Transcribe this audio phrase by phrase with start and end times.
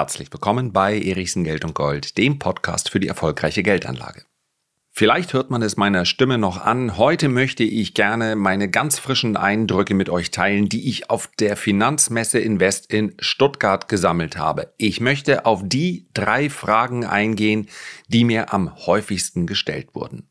[0.00, 4.24] Herzlich willkommen bei Erichsen Geld und Gold, dem Podcast für die erfolgreiche Geldanlage.
[4.90, 6.96] Vielleicht hört man es meiner Stimme noch an.
[6.96, 11.54] Heute möchte ich gerne meine ganz frischen Eindrücke mit euch teilen, die ich auf der
[11.54, 14.72] Finanzmesse Invest in Stuttgart gesammelt habe.
[14.78, 17.68] Ich möchte auf die drei Fragen eingehen,
[18.08, 20.30] die mir am häufigsten gestellt wurden.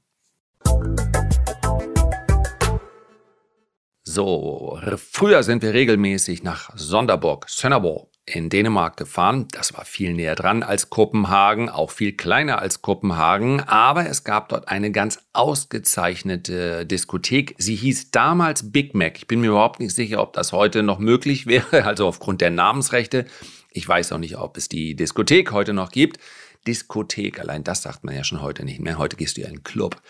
[4.01, 9.47] So, früher sind wir regelmäßig nach Sonderburg, Sönnerborg in Dänemark gefahren.
[9.51, 14.49] Das war viel näher dran als Kopenhagen, auch viel kleiner als Kopenhagen, aber es gab
[14.49, 17.55] dort eine ganz ausgezeichnete Diskothek.
[17.57, 19.17] Sie hieß damals Big Mac.
[19.17, 22.51] Ich bin mir überhaupt nicht sicher, ob das heute noch möglich wäre, also aufgrund der
[22.51, 23.25] Namensrechte.
[23.71, 26.19] Ich weiß auch nicht, ob es die Diskothek heute noch gibt.
[26.67, 28.97] Diskothek, allein das sagt man ja schon heute nicht mehr.
[28.97, 30.01] Heute gehst du ja in einen Club.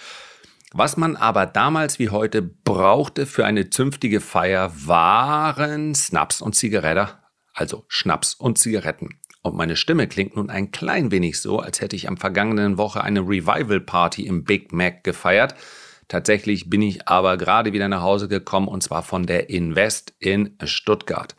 [0.72, 7.19] Was man aber damals wie heute brauchte für eine zünftige Feier waren Snaps und Zigarette,
[7.60, 9.20] also Schnaps und Zigaretten.
[9.42, 13.04] Und meine Stimme klingt nun ein klein wenig so, als hätte ich am vergangenen Woche
[13.04, 15.56] eine Revival Party im Big Mac gefeiert.
[16.08, 20.56] Tatsächlich bin ich aber gerade wieder nach Hause gekommen und zwar von der Invest in
[20.64, 21.36] Stuttgart.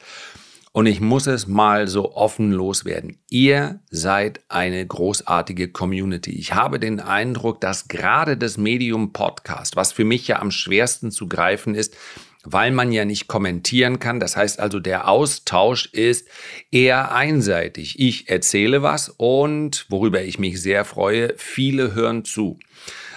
[0.72, 3.18] Und ich muss es mal so offen loswerden.
[3.28, 6.30] Ihr seid eine großartige Community.
[6.30, 11.10] Ich habe den Eindruck, dass gerade das Medium Podcast, was für mich ja am schwersten
[11.10, 11.96] zu greifen ist,
[12.44, 14.20] weil man ja nicht kommentieren kann.
[14.20, 16.28] Das heißt also, der Austausch ist
[16.70, 17.98] eher einseitig.
[17.98, 22.58] Ich erzähle was und, worüber ich mich sehr freue, viele hören zu.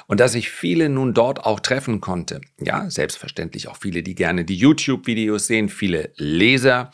[0.07, 2.41] Und dass ich viele nun dort auch treffen konnte.
[2.59, 6.91] Ja, selbstverständlich auch viele, die gerne die YouTube-Videos sehen, viele Leser,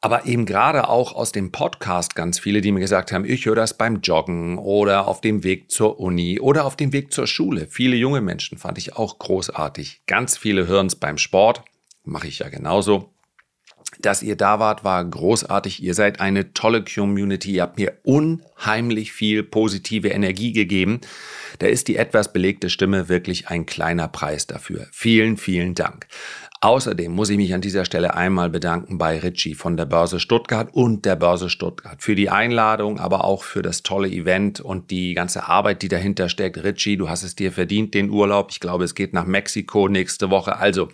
[0.00, 3.56] aber eben gerade auch aus dem Podcast ganz viele, die mir gesagt haben, ich höre
[3.56, 7.66] das beim Joggen oder auf dem Weg zur Uni oder auf dem Weg zur Schule.
[7.68, 10.02] Viele junge Menschen fand ich auch großartig.
[10.06, 11.62] Ganz viele hören es beim Sport,
[12.04, 13.12] mache ich ja genauso.
[14.00, 15.82] Dass ihr da wart, war großartig.
[15.82, 17.52] Ihr seid eine tolle Community.
[17.52, 21.00] Ihr habt mir unheimlich viel positive Energie gegeben.
[21.58, 24.86] Da ist die etwas belegte Stimme wirklich ein kleiner Preis dafür.
[24.92, 26.06] Vielen, vielen Dank.
[26.60, 30.68] Außerdem muss ich mich an dieser Stelle einmal bedanken bei Richie von der Börse Stuttgart
[30.72, 35.14] und der Börse Stuttgart für die Einladung, aber auch für das tolle Event und die
[35.14, 36.64] ganze Arbeit, die dahinter steckt.
[36.64, 38.48] Richie, du hast es dir verdient, den Urlaub.
[38.50, 40.56] Ich glaube, es geht nach Mexiko nächste Woche.
[40.56, 40.88] Also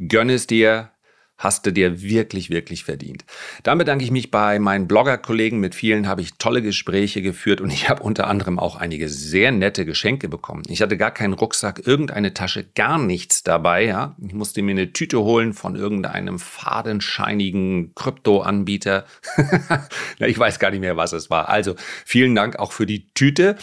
[0.00, 0.90] gönn es dir,
[1.38, 3.24] hast du dir wirklich, wirklich verdient.
[3.62, 5.60] Dann bedanke ich mich bei meinen Blogger-Kollegen.
[5.60, 9.52] Mit vielen habe ich tolle Gespräche geführt und ich habe unter anderem auch einige sehr
[9.52, 10.62] nette Geschenke bekommen.
[10.68, 13.84] Ich hatte gar keinen Rucksack, irgendeine Tasche, gar nichts dabei.
[13.84, 14.16] Ja?
[14.24, 19.04] Ich musste mir eine Tüte holen von irgendeinem fadenscheinigen Krypto-Anbieter.
[20.18, 21.48] ich weiß gar nicht mehr, was es war.
[21.48, 23.56] Also vielen Dank auch für die Tüte.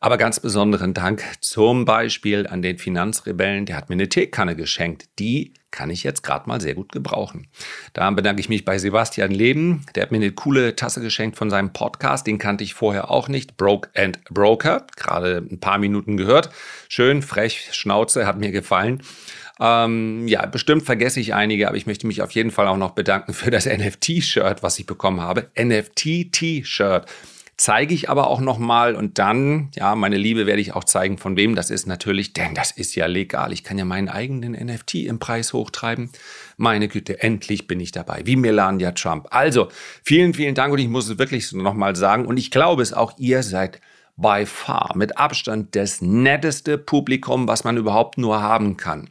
[0.00, 5.08] Aber ganz besonderen Dank zum Beispiel an den Finanzrebellen, der hat mir eine Teekanne geschenkt.
[5.18, 7.48] Die kann ich jetzt gerade mal sehr gut gebrauchen.
[7.94, 9.84] Da bedanke ich mich bei Sebastian Leben.
[9.96, 12.28] Der hat mir eine coole Tasse geschenkt von seinem Podcast.
[12.28, 13.56] Den kannte ich vorher auch nicht.
[13.56, 14.86] Broke and Broker.
[14.94, 16.50] Gerade ein paar Minuten gehört.
[16.88, 19.02] Schön, frech, Schnauze, hat mir gefallen.
[19.60, 22.92] Ähm, ja, bestimmt vergesse ich einige, aber ich möchte mich auf jeden Fall auch noch
[22.92, 25.50] bedanken für das NFT-Shirt, was ich bekommen habe.
[25.58, 27.06] NFT-T-Shirt
[27.58, 31.36] zeige ich aber auch nochmal und dann, ja, meine Liebe werde ich auch zeigen, von
[31.36, 33.52] wem das ist natürlich, denn das ist ja legal.
[33.52, 36.10] Ich kann ja meinen eigenen NFT im Preis hochtreiben.
[36.56, 39.26] Meine Güte, endlich bin ich dabei, wie Melania Trump.
[39.30, 39.68] Also,
[40.04, 43.12] vielen, vielen Dank und ich muss es wirklich nochmal sagen und ich glaube es auch,
[43.18, 43.80] ihr seid
[44.16, 49.08] by far mit Abstand das netteste Publikum, was man überhaupt nur haben kann.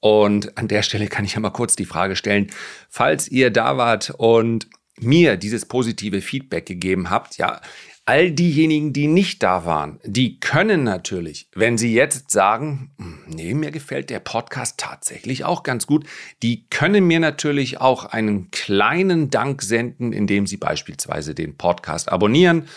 [0.00, 2.50] Und an der Stelle kann ich ja mal kurz die Frage stellen,
[2.90, 4.68] falls ihr da wart und
[5.00, 7.60] mir dieses positive Feedback gegeben habt, ja,
[8.06, 13.54] all diejenigen, die nicht da waren, die können natürlich, wenn sie jetzt sagen, hm, nee,
[13.54, 16.06] mir gefällt der Podcast tatsächlich auch ganz gut,
[16.42, 22.68] die können mir natürlich auch einen kleinen Dank senden, indem sie beispielsweise den Podcast abonnieren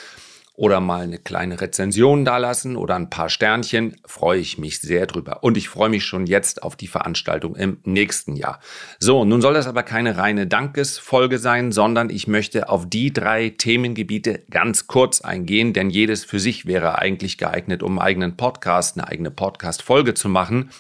[0.58, 5.44] oder mal eine kleine Rezension dalassen oder ein paar Sternchen, freue ich mich sehr drüber.
[5.44, 8.60] Und ich freue mich schon jetzt auf die Veranstaltung im nächsten Jahr.
[9.00, 13.50] So, nun soll das aber keine reine Dankesfolge sein, sondern ich möchte auf die drei
[13.52, 18.98] Themengebiete ganz kurz eingehen, denn jedes für sich wäre eigentlich geeignet, um einen eigenen Podcast,
[18.98, 20.72] eine eigene Podcast-Folge zu machen.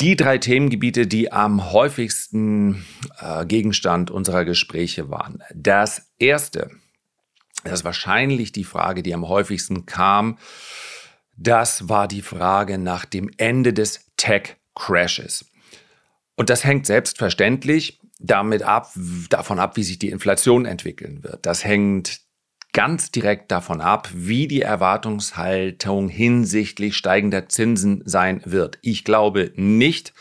[0.00, 2.86] Die drei Themengebiete, die am häufigsten
[3.20, 5.42] äh, Gegenstand unserer Gespräche waren.
[5.54, 6.70] Das erste
[7.64, 10.38] das ist wahrscheinlich die Frage, die am häufigsten kam.
[11.36, 15.46] Das war die Frage nach dem Ende des Tech-Crashes.
[16.36, 18.92] Und das hängt selbstverständlich damit ab,
[19.28, 21.46] davon ab, wie sich die Inflation entwickeln wird.
[21.46, 22.20] Das hängt
[22.72, 28.78] ganz direkt davon ab, wie die Erwartungshaltung hinsichtlich steigender Zinsen sein wird.
[28.82, 30.12] Ich glaube nicht,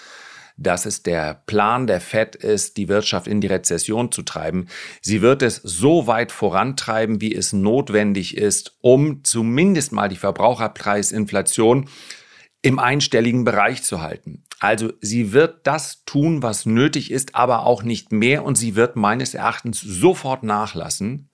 [0.60, 4.68] dass es der Plan der Fed ist, die Wirtschaft in die Rezession zu treiben.
[5.02, 11.88] Sie wird es so weit vorantreiben, wie es notwendig ist, um zumindest mal die Verbraucherpreisinflation
[12.62, 14.44] im einstelligen Bereich zu halten.
[14.60, 18.98] Also sie wird das tun, was nötig ist, aber auch nicht mehr und sie wird
[18.98, 21.29] meines Erachtens sofort nachlassen,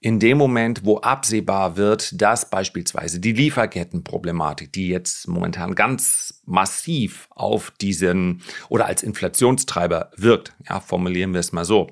[0.00, 7.28] in dem Moment, wo absehbar wird, dass beispielsweise die Lieferkettenproblematik, die jetzt momentan ganz massiv
[7.30, 11.88] auf diesen oder als Inflationstreiber wirkt, ja, formulieren wir es mal so,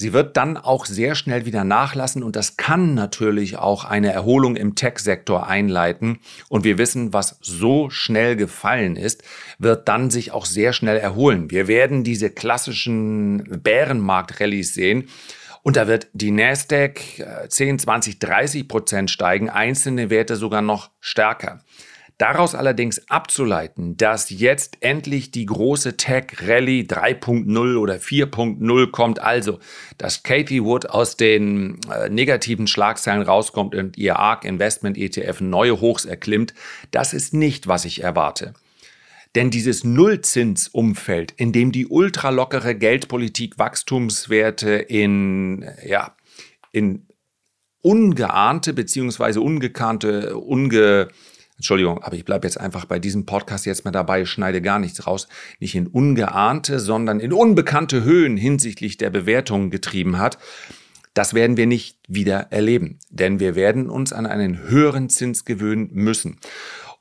[0.00, 4.54] Sie wird dann auch sehr schnell wieder nachlassen und das kann natürlich auch eine Erholung
[4.54, 6.20] im Tech-Sektor einleiten.
[6.48, 9.24] Und wir wissen, was so schnell gefallen ist,
[9.58, 11.50] wird dann sich auch sehr schnell erholen.
[11.50, 15.08] Wir werden diese klassischen Bärenmarkt-Rallyes sehen.
[15.62, 17.00] Und da wird die Nasdaq
[17.48, 21.60] 10, 20, 30 Prozent steigen, einzelne Werte sogar noch stärker.
[22.18, 29.60] Daraus allerdings abzuleiten, dass jetzt endlich die große Tech-Rallye 3.0 oder 4.0 kommt, also
[29.98, 35.80] dass Katie Wood aus den äh, negativen Schlagzeilen rauskommt und ihr ARK Investment ETF neue
[35.80, 36.54] Hochs erklimmt,
[36.90, 38.52] das ist nicht, was ich erwarte.
[39.34, 46.16] Denn dieses Nullzinsumfeld, in dem die ultralockere Geldpolitik Wachstumswerte in, ja,
[46.72, 47.06] in
[47.80, 51.08] ungeahnte beziehungsweise ungekannte, unge,
[51.56, 55.06] Entschuldigung, aber ich bleibe jetzt einfach bei diesem Podcast jetzt mal dabei, schneide gar nichts
[55.06, 55.28] raus,
[55.58, 60.38] nicht in ungeahnte, sondern in unbekannte Höhen hinsichtlich der Bewertungen getrieben hat.
[61.14, 65.90] Das werden wir nicht wieder erleben, denn wir werden uns an einen höheren Zins gewöhnen
[65.92, 66.38] müssen.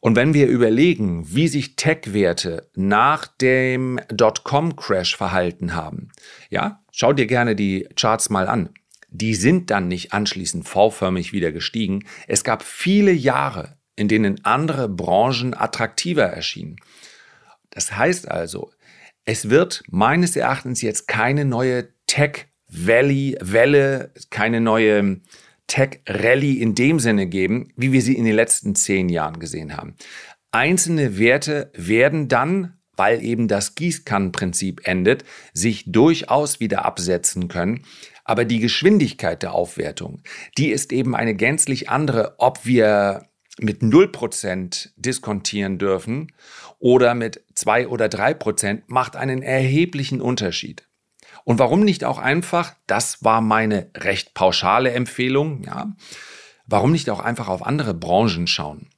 [0.08, 6.14] Und wenn wir überlegen, wie sich Tech-Werte nach dem Dotcom-Crash verhalten haben,
[6.50, 8.70] ja, schau dir gerne die Charts mal an.
[9.10, 12.06] Die sind dann nicht anschließend V-förmig wieder gestiegen.
[12.26, 16.78] Es gab viele Jahre, in denen andere Branchen attraktiver erschienen.
[17.72, 18.72] Das heißt also,
[19.26, 25.20] es wird meines Erachtens jetzt keine neue Tech Valley Welle, keine neue
[25.68, 29.76] Tech Rally in dem Sinne geben, wie wir sie in den letzten zehn Jahren gesehen
[29.76, 29.96] haben.
[30.52, 35.24] Einzelne Werte werden dann, weil eben das Gießkannenprinzip endet,
[35.54, 37.84] sich durchaus wieder absetzen können.
[38.24, 40.22] Aber die Geschwindigkeit der Aufwertung,
[40.58, 43.28] die ist eben eine gänzlich andere, ob wir
[43.60, 46.32] mit 0% diskontieren dürfen
[46.80, 50.87] oder mit 2 oder 3% macht einen erheblichen Unterschied.
[51.48, 55.96] Und warum nicht auch einfach, das war meine recht pauschale Empfehlung, ja,
[56.66, 58.90] warum nicht auch einfach auf andere Branchen schauen?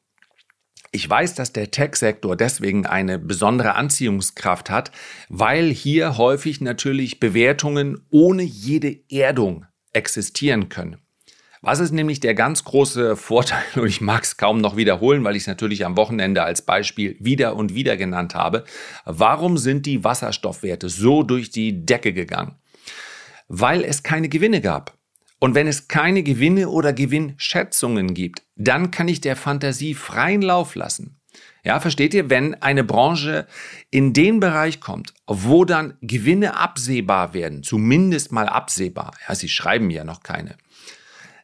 [0.90, 4.92] Ich weiß, dass der Tech-Sektor deswegen eine besondere Anziehungskraft hat,
[5.30, 10.98] weil hier häufig natürlich Bewertungen ohne jede Erdung existieren können.
[11.62, 15.36] Was ist nämlich der ganz große Vorteil, und ich mag es kaum noch wiederholen, weil
[15.36, 18.64] ich es natürlich am Wochenende als Beispiel wieder und wieder genannt habe,
[19.06, 22.56] warum sind die Wasserstoffwerte so durch die Decke gegangen?
[23.50, 24.98] Weil es keine Gewinne gab.
[25.40, 30.76] Und wenn es keine Gewinne oder Gewinnschätzungen gibt, dann kann ich der Fantasie freien Lauf
[30.76, 31.20] lassen.
[31.64, 33.48] Ja, versteht ihr, wenn eine Branche
[33.92, 39.90] in den Bereich kommt, wo dann Gewinne absehbar werden, zumindest mal absehbar, ja, sie schreiben
[39.90, 40.56] ja noch keine,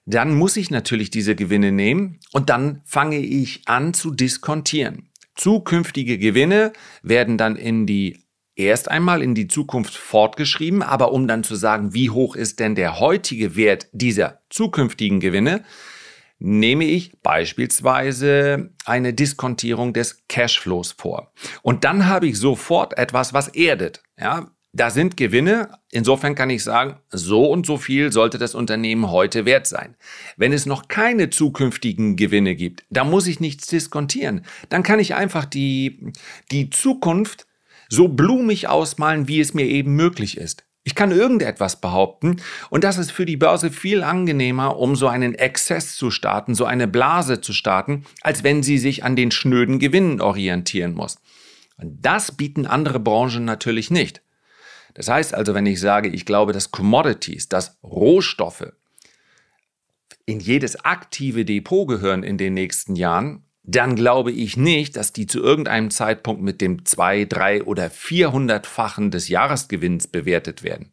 [0.06, 5.10] dann muss ich natürlich diese Gewinne nehmen und dann fange ich an zu diskontieren.
[5.36, 8.26] Zukünftige Gewinne werden dann in die
[8.56, 12.76] erst einmal in die Zukunft fortgeschrieben, aber um dann zu sagen, wie hoch ist denn
[12.76, 15.64] der heutige Wert dieser zukünftigen Gewinne,
[16.40, 21.32] nehme ich beispielsweise eine Diskontierung des Cashflows vor.
[21.64, 24.04] Und dann habe ich sofort etwas, was erdet.
[24.18, 25.70] Ja, da sind Gewinne.
[25.90, 29.96] Insofern kann ich sagen, so und so viel sollte das Unternehmen heute wert sein.
[30.36, 34.46] Wenn es noch keine zukünftigen Gewinne gibt, da muss ich nichts diskontieren.
[34.68, 36.12] Dann kann ich einfach die,
[36.52, 37.48] die Zukunft
[37.88, 40.66] so blumig ausmalen, wie es mir eben möglich ist.
[40.84, 45.34] Ich kann irgendetwas behaupten und das ist für die Börse viel angenehmer, um so einen
[45.34, 49.80] Exzess zu starten, so eine Blase zu starten, als wenn sie sich an den schnöden
[49.80, 51.18] Gewinnen orientieren muss.
[51.78, 54.22] Und das bieten andere Branchen natürlich nicht.
[54.96, 58.74] Das heißt also, wenn ich sage, ich glaube, dass Commodities, dass Rohstoffe
[60.26, 65.28] in jedes aktive Depot gehören in den nächsten Jahren, dann glaube ich nicht, dass die
[65.28, 70.92] zu irgendeinem Zeitpunkt mit dem 2, 3 oder 400-fachen des Jahresgewinns bewertet werden.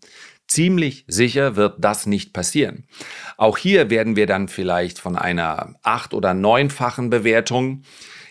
[0.48, 2.84] Ziemlich sicher wird das nicht passieren.
[3.36, 7.82] Auch hier werden wir dann vielleicht von einer 8- oder 9-fachen Bewertung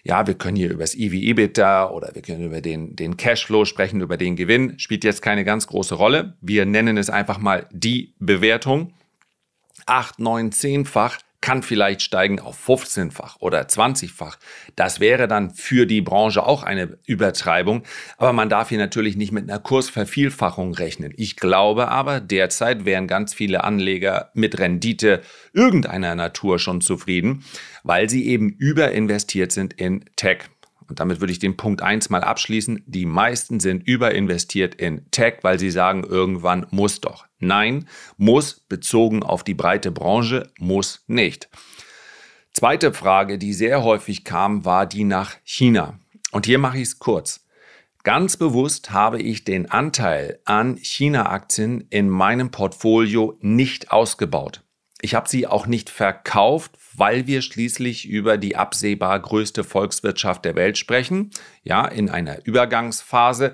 [0.04, 4.02] ja, wir können hier über das EV-EBITDA oder wir können über den, den Cashflow sprechen,
[4.02, 6.38] über den Gewinn, spielt jetzt keine ganz große Rolle.
[6.42, 8.94] Wir nennen es einfach mal die Bewertung.
[9.86, 14.38] Acht, neun, zehnfach, kann vielleicht steigen auf 15-fach oder 20-fach.
[14.76, 17.84] Das wäre dann für die Branche auch eine Übertreibung.
[18.18, 21.14] Aber man darf hier natürlich nicht mit einer Kursvervielfachung rechnen.
[21.18, 25.22] Ich glaube aber, derzeit wären ganz viele Anleger mit Rendite
[25.52, 27.44] irgendeiner Natur schon zufrieden,
[27.84, 30.50] weil sie eben überinvestiert sind in Tech.
[30.92, 32.84] Und damit würde ich den Punkt 1 mal abschließen.
[32.86, 37.28] Die meisten sind überinvestiert in Tech, weil sie sagen, irgendwann muss doch.
[37.40, 41.48] Nein, muss bezogen auf die breite Branche, muss nicht.
[42.52, 45.98] Zweite Frage, die sehr häufig kam, war die nach China.
[46.34, 47.48] Und hier mache ich es kurz.
[48.04, 54.62] Ganz bewusst habe ich den Anteil an China-Aktien in meinem Portfolio nicht ausgebaut.
[55.02, 60.56] Ich habe sie auch nicht verkauft, weil wir schließlich über die absehbar größte Volkswirtschaft der
[60.56, 61.32] Welt sprechen,
[61.64, 63.54] ja, in einer Übergangsphase.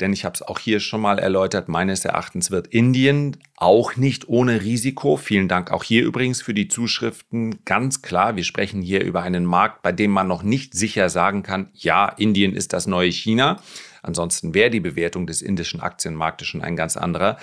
[0.00, 4.28] Denn ich habe es auch hier schon mal erläutert, meines Erachtens wird Indien auch nicht
[4.28, 5.16] ohne Risiko.
[5.16, 7.64] Vielen Dank auch hier übrigens für die Zuschriften.
[7.64, 11.42] Ganz klar, wir sprechen hier über einen Markt, bei dem man noch nicht sicher sagen
[11.42, 13.60] kann, ja, Indien ist das neue China.
[14.04, 17.38] Ansonsten wäre die Bewertung des indischen Aktienmarktes schon ein ganz anderer.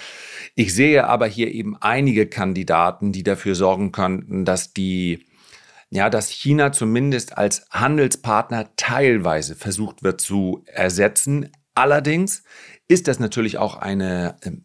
[0.56, 5.26] Ich sehe aber hier eben einige Kandidaten, die dafür sorgen könnten, dass die
[5.94, 11.52] ja, dass China zumindest als Handelspartner teilweise versucht wird zu ersetzen.
[11.76, 12.44] Allerdings
[12.88, 14.64] ist das natürlich auch eine ähm,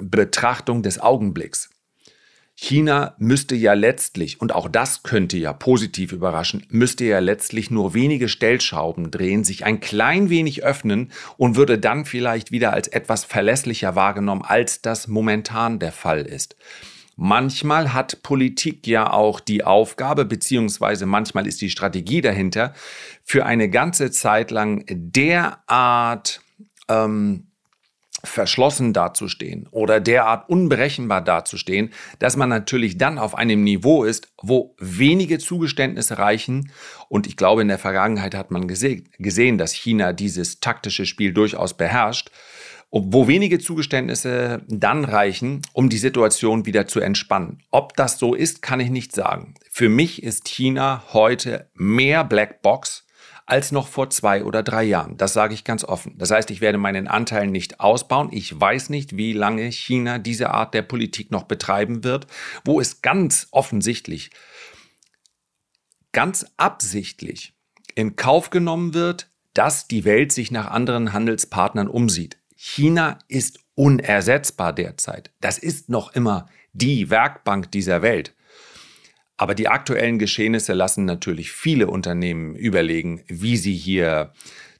[0.00, 1.70] Betrachtung des Augenblicks.
[2.58, 7.92] China müsste ja letztlich, und auch das könnte ja positiv überraschen, müsste ja letztlich nur
[7.92, 13.24] wenige Stellschrauben drehen, sich ein klein wenig öffnen und würde dann vielleicht wieder als etwas
[13.24, 16.56] verlässlicher wahrgenommen, als das momentan der Fall ist.
[17.14, 22.72] Manchmal hat Politik ja auch die Aufgabe, beziehungsweise manchmal ist die Strategie dahinter,
[23.22, 26.40] für eine ganze Zeit lang derart
[26.88, 27.46] ähm,
[28.26, 34.74] verschlossen dazustehen oder derart unberechenbar dazustehen, dass man natürlich dann auf einem Niveau ist, wo
[34.78, 36.70] wenige Zugeständnisse reichen.
[37.08, 41.74] Und ich glaube, in der Vergangenheit hat man gesehen, dass China dieses taktische Spiel durchaus
[41.74, 42.30] beherrscht,
[42.90, 47.62] wo wenige Zugeständnisse dann reichen, um die Situation wieder zu entspannen.
[47.70, 49.54] Ob das so ist, kann ich nicht sagen.
[49.70, 53.05] Für mich ist China heute mehr Blackbox
[53.46, 55.16] als noch vor zwei oder drei Jahren.
[55.16, 56.18] Das sage ich ganz offen.
[56.18, 58.28] Das heißt, ich werde meinen Anteil nicht ausbauen.
[58.32, 62.26] Ich weiß nicht, wie lange China diese Art der Politik noch betreiben wird,
[62.64, 64.30] wo es ganz offensichtlich,
[66.12, 67.54] ganz absichtlich
[67.94, 72.38] in Kauf genommen wird, dass die Welt sich nach anderen Handelspartnern umsieht.
[72.56, 75.30] China ist unersetzbar derzeit.
[75.40, 78.35] Das ist noch immer die Werkbank dieser Welt.
[79.36, 84.32] Aber die aktuellen Geschehnisse lassen natürlich viele Unternehmen überlegen, wie sie hier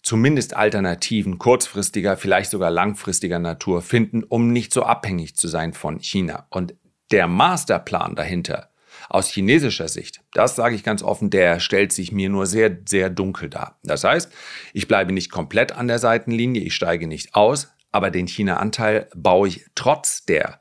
[0.03, 5.99] zumindest Alternativen kurzfristiger, vielleicht sogar langfristiger Natur finden, um nicht so abhängig zu sein von
[5.99, 6.47] China.
[6.51, 6.75] Und
[7.11, 8.71] der Masterplan dahinter,
[9.09, 13.11] aus chinesischer Sicht, das sage ich ganz offen, der stellt sich mir nur sehr, sehr
[13.11, 13.79] dunkel dar.
[13.83, 14.33] Das heißt,
[14.73, 19.49] ich bleibe nicht komplett an der Seitenlinie, ich steige nicht aus, aber den China-Anteil baue
[19.49, 20.61] ich trotz der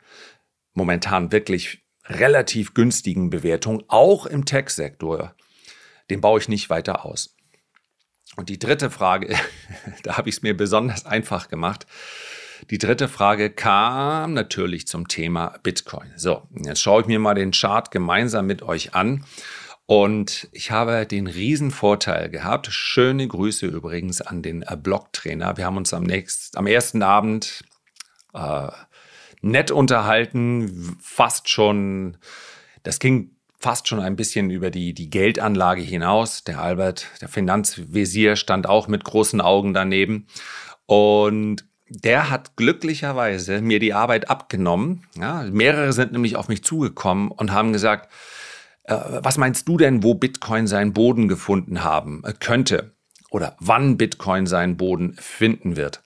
[0.73, 5.35] momentan wirklich relativ günstigen Bewertung, auch im Tech-Sektor,
[6.09, 7.35] den baue ich nicht weiter aus.
[8.35, 9.35] Und die dritte Frage,
[10.03, 11.85] da habe ich es mir besonders einfach gemacht.
[12.69, 16.11] Die dritte Frage kam natürlich zum Thema Bitcoin.
[16.15, 19.25] So, jetzt schaue ich mir mal den Chart gemeinsam mit euch an.
[19.87, 22.67] Und ich habe den riesen Vorteil gehabt.
[22.67, 25.57] Schöne Grüße übrigens an den Blog-Trainer.
[25.57, 27.63] Wir haben uns am nächsten, am ersten Abend
[28.33, 28.69] äh,
[29.45, 32.17] nett unterhalten, fast schon,
[32.83, 36.43] das ging fast schon ein bisschen über die, die Geldanlage hinaus.
[36.43, 40.27] Der Albert, der Finanzvisier, stand auch mit großen Augen daneben.
[40.87, 45.07] Und der hat glücklicherweise mir die Arbeit abgenommen.
[45.15, 48.11] Ja, mehrere sind nämlich auf mich zugekommen und haben gesagt,
[48.83, 52.95] äh, was meinst du denn, wo Bitcoin seinen Boden gefunden haben äh, könnte?
[53.29, 56.01] Oder wann Bitcoin seinen Boden finden wird?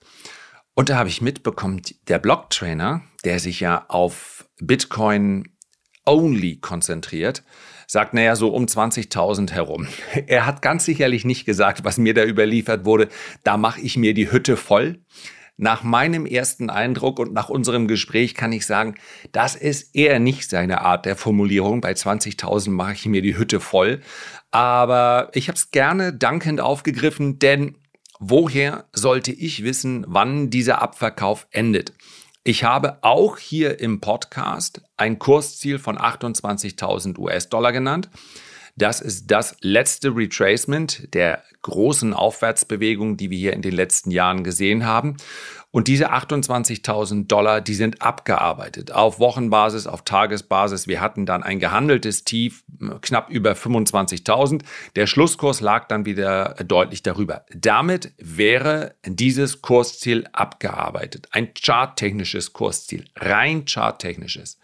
[0.80, 5.46] Und da habe ich mitbekommen, der Blocktrainer, der sich ja auf Bitcoin
[6.06, 7.44] only konzentriert,
[7.86, 9.88] sagt, naja, so um 20.000 herum.
[10.26, 13.10] Er hat ganz sicherlich nicht gesagt, was mir da überliefert wurde,
[13.44, 15.04] da mache ich mir die Hütte voll.
[15.58, 18.94] Nach meinem ersten Eindruck und nach unserem Gespräch kann ich sagen,
[19.32, 21.82] das ist eher nicht seine Art der Formulierung.
[21.82, 24.00] Bei 20.000 mache ich mir die Hütte voll.
[24.50, 27.76] Aber ich habe es gerne dankend aufgegriffen, denn
[28.20, 31.94] woher sollte ich wissen, wann dieser Abverkauf endet?
[32.44, 38.08] Ich habe auch hier im Podcast ein Kursziel von 28.000 US-Dollar genannt.
[38.80, 44.42] Das ist das letzte Retracement der großen Aufwärtsbewegung, die wir hier in den letzten Jahren
[44.42, 45.18] gesehen haben.
[45.70, 50.86] Und diese 28.000 Dollar, die sind abgearbeitet auf Wochenbasis, auf Tagesbasis.
[50.88, 52.64] Wir hatten dann ein gehandeltes Tief
[53.02, 54.62] knapp über 25.000.
[54.96, 57.44] Der Schlusskurs lag dann wieder deutlich darüber.
[57.54, 61.28] Damit wäre dieses Kursziel abgearbeitet.
[61.32, 64.58] Ein charttechnisches Kursziel, rein charttechnisches.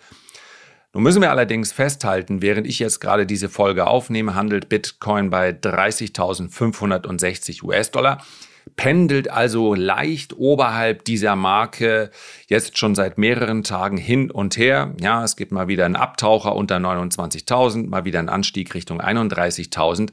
[0.97, 5.51] Nun müssen wir allerdings festhalten, während ich jetzt gerade diese Folge aufnehme, handelt Bitcoin bei
[5.51, 8.25] 30.560 US-Dollar
[8.77, 12.11] pendelt also leicht oberhalb dieser Marke
[12.49, 14.95] jetzt schon seit mehreren Tagen hin und her.
[14.99, 20.13] Ja, es gibt mal wieder einen Abtaucher unter 29.000, mal wieder einen Anstieg Richtung 31.000.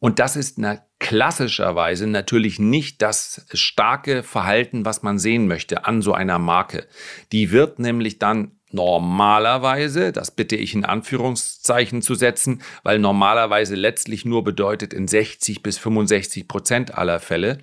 [0.00, 6.00] Und das ist na, klassischerweise natürlich nicht das starke Verhalten, was man sehen möchte an
[6.00, 6.86] so einer Marke.
[7.30, 14.24] Die wird nämlich dann normalerweise, das bitte ich in Anführungszeichen zu setzen, weil normalerweise letztlich
[14.24, 17.58] nur bedeutet in 60 bis 65 Prozent aller Fälle,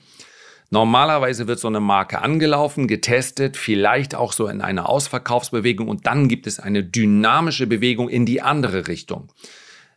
[0.73, 6.29] Normalerweise wird so eine Marke angelaufen, getestet, vielleicht auch so in einer Ausverkaufsbewegung und dann
[6.29, 9.27] gibt es eine dynamische Bewegung in die andere Richtung.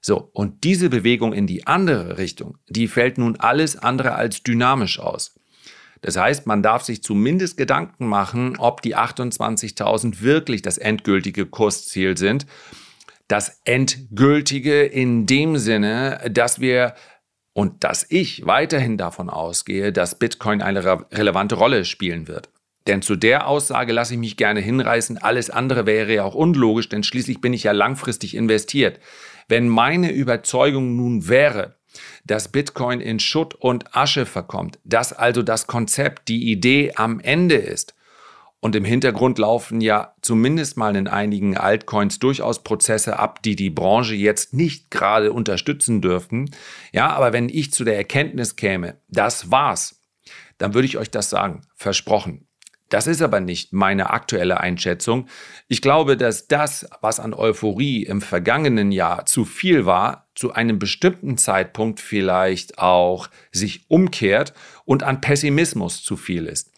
[0.00, 4.98] So, und diese Bewegung in die andere Richtung, die fällt nun alles andere als dynamisch
[4.98, 5.38] aus.
[6.04, 12.18] Das heißt, man darf sich zumindest Gedanken machen, ob die 28.000 wirklich das endgültige Kursziel
[12.18, 12.44] sind.
[13.26, 16.94] Das endgültige in dem Sinne, dass wir
[17.54, 22.50] und dass ich weiterhin davon ausgehe, dass Bitcoin eine re relevante Rolle spielen wird.
[22.86, 25.16] Denn zu der Aussage lasse ich mich gerne hinreißen.
[25.16, 29.00] Alles andere wäre ja auch unlogisch, denn schließlich bin ich ja langfristig investiert.
[29.48, 31.76] Wenn meine Überzeugung nun wäre,
[32.24, 37.56] dass Bitcoin in Schutt und Asche verkommt, dass also das Konzept, die Idee am Ende
[37.56, 37.94] ist,
[38.64, 43.68] und im Hintergrund laufen ja zumindest mal in einigen Altcoins durchaus Prozesse ab, die die
[43.68, 46.50] Branche jetzt nicht gerade unterstützen dürften.
[46.90, 50.00] Ja, aber wenn ich zu der Erkenntnis käme, das war's,
[50.56, 52.46] dann würde ich euch das sagen, versprochen.
[52.88, 55.26] Das ist aber nicht meine aktuelle Einschätzung.
[55.68, 60.78] Ich glaube, dass das, was an Euphorie im vergangenen Jahr zu viel war, zu einem
[60.78, 64.52] bestimmten Zeitpunkt vielleicht auch sich umkehrt
[64.84, 66.72] und an Pessimismus zu viel ist.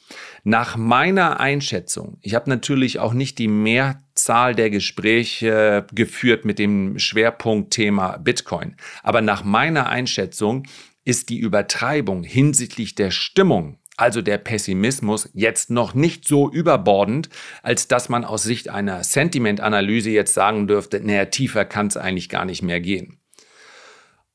[0.45, 6.99] Nach meiner Einschätzung, ich habe natürlich auch nicht die Mehrzahl der Gespräche geführt mit dem
[6.99, 10.65] Schwerpunktthema Bitcoin, aber nach meiner Einschätzung
[11.05, 17.29] ist die Übertreibung hinsichtlich der Stimmung also der Pessimismus, jetzt noch nicht so überbordend,
[17.63, 22.29] als dass man aus Sicht einer Sentimentanalyse jetzt sagen dürfte, naja, tiefer kann es eigentlich
[22.29, 23.19] gar nicht mehr gehen.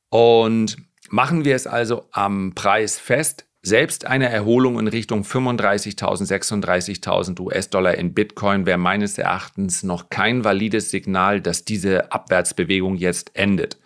[0.08, 0.76] Und
[1.08, 7.94] machen wir es also am Preis fest, selbst eine Erholung in Richtung 35.000, 36.000 US-Dollar
[7.94, 13.78] in Bitcoin wäre meines Erachtens noch kein valides Signal, dass diese Abwärtsbewegung jetzt endet.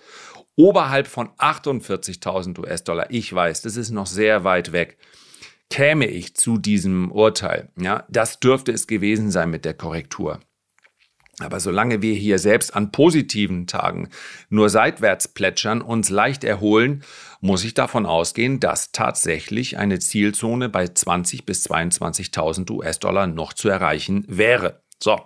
[0.56, 4.96] Oberhalb von 48.000 US-Dollar, ich weiß, das ist noch sehr weit weg,
[5.70, 7.70] käme ich zu diesem Urteil.
[7.78, 10.40] Ja, das dürfte es gewesen sein mit der Korrektur.
[11.38, 14.08] Aber solange wir hier selbst an positiven Tagen
[14.48, 17.04] nur seitwärts plätschern, uns leicht erholen,
[17.40, 23.68] muss ich davon ausgehen, dass tatsächlich eine Zielzone bei 20 bis 22.000 US-Dollar noch zu
[23.68, 24.82] erreichen wäre.
[24.98, 25.20] So.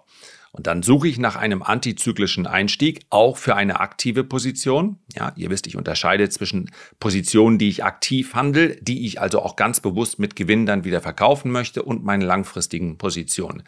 [0.53, 4.99] Und dann suche ich nach einem antizyklischen Einstieg, auch für eine aktive Position.
[5.15, 9.55] Ja, ihr wisst, ich unterscheide zwischen Positionen, die ich aktiv handle, die ich also auch
[9.55, 13.63] ganz bewusst mit Gewinn dann wieder verkaufen möchte und meine langfristigen Positionen.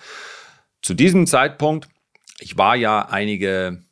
[0.83, 1.89] Zu diesem Zeitpunkt
[2.43, 3.85] ich war ja einige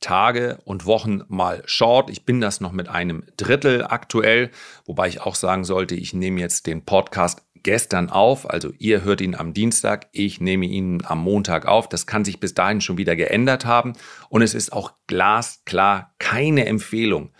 [0.00, 2.10] Tage und Wochen mal short.
[2.10, 4.50] Ich bin das noch mit einem Drittel aktuell,
[4.84, 8.48] wobei ich auch sagen sollte, ich nehme jetzt den Podcast gestern auf.
[8.48, 11.88] Also ihr hört ihn am Dienstag, ich nehme ihn am Montag auf.
[11.88, 13.92] Das kann sich bis dahin schon wieder geändert haben.
[14.28, 17.32] Und es ist auch glasklar keine Empfehlung.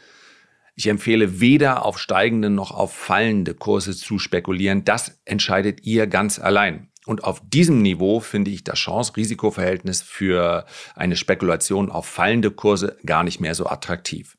[0.75, 4.85] Ich empfehle weder auf steigende noch auf fallende Kurse zu spekulieren.
[4.85, 6.89] Das entscheidet ihr ganz allein.
[7.05, 13.25] Und auf diesem Niveau finde ich das Chance-Risiko-Verhältnis für eine Spekulation auf fallende Kurse gar
[13.25, 14.37] nicht mehr so attraktiv.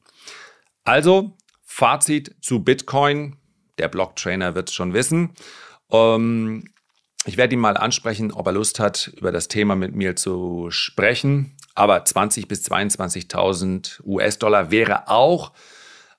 [0.83, 3.35] Also, Fazit zu Bitcoin.
[3.77, 5.33] Der Blocktrainer wird es schon wissen.
[5.91, 6.65] Ähm,
[7.25, 10.67] ich werde ihn mal ansprechen, ob er Lust hat, über das Thema mit mir zu
[10.71, 11.55] sprechen.
[11.75, 15.53] Aber 20.000 bis 22.000 US-Dollar wäre auch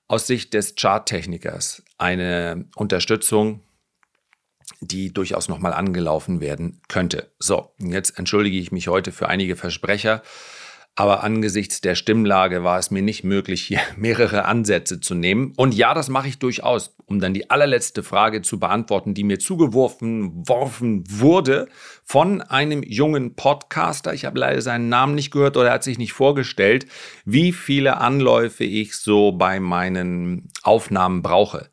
[0.07, 3.61] aus Sicht des Charttechnikers eine Unterstützung
[4.81, 7.31] die durchaus nochmal angelaufen werden könnte.
[7.39, 10.23] So, jetzt entschuldige ich mich heute für einige Versprecher.
[10.95, 15.53] Aber angesichts der Stimmlage war es mir nicht möglich, hier mehrere Ansätze zu nehmen.
[15.55, 19.39] Und ja, das mache ich durchaus, um dann die allerletzte Frage zu beantworten, die mir
[19.39, 21.69] zugeworfen worfen wurde
[22.03, 24.13] von einem jungen Podcaster.
[24.13, 26.85] Ich habe leider seinen Namen nicht gehört oder er hat sich nicht vorgestellt,
[27.23, 31.69] wie viele Anläufe ich so bei meinen Aufnahmen brauche.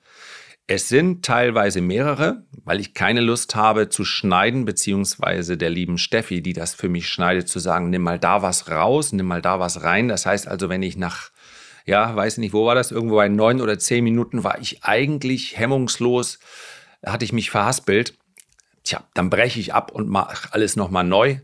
[0.70, 6.42] Es sind teilweise mehrere, weil ich keine Lust habe zu schneiden, beziehungsweise der lieben Steffi,
[6.42, 9.58] die das für mich schneidet, zu sagen, nimm mal da was raus, nimm mal da
[9.60, 10.08] was rein.
[10.08, 11.30] Das heißt also, wenn ich nach,
[11.86, 15.56] ja, weiß nicht, wo war das, irgendwo bei neun oder zehn Minuten war ich eigentlich
[15.56, 16.38] hemmungslos,
[17.02, 18.18] hatte ich mich verhaspelt.
[18.84, 21.38] Tja, dann breche ich ab und mache alles nochmal neu.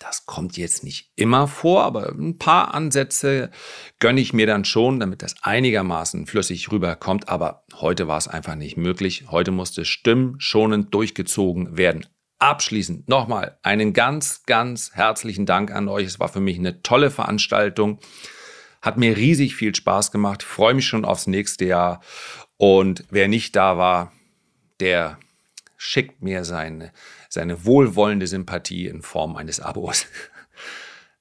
[0.00, 3.50] Das kommt jetzt nicht immer vor, aber ein paar Ansätze
[3.98, 7.28] gönne ich mir dann schon, damit das einigermaßen flüssig rüberkommt.
[7.28, 9.26] Aber heute war es einfach nicht möglich.
[9.30, 12.06] Heute musste stimmschonend durchgezogen werden.
[12.38, 16.06] Abschließend nochmal einen ganz, ganz herzlichen Dank an euch.
[16.06, 18.00] Es war für mich eine tolle Veranstaltung.
[18.80, 20.42] Hat mir riesig viel Spaß gemacht.
[20.42, 22.00] freue mich schon aufs nächste Jahr.
[22.56, 24.12] Und wer nicht da war,
[24.80, 25.18] der
[25.76, 26.90] schickt mir seine,
[27.30, 30.06] seine wohlwollende Sympathie in Form eines Abos.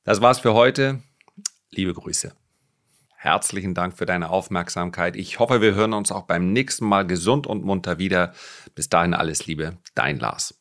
[0.03, 1.01] Das war's für heute.
[1.69, 2.33] Liebe Grüße.
[3.15, 5.15] Herzlichen Dank für deine Aufmerksamkeit.
[5.15, 8.33] Ich hoffe, wir hören uns auch beim nächsten Mal gesund und munter wieder.
[8.75, 10.57] Bis dahin alles Liebe, dein Lars.